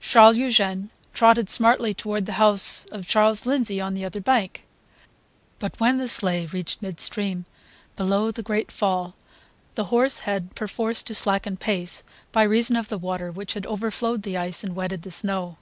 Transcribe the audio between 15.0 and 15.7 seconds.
the snow.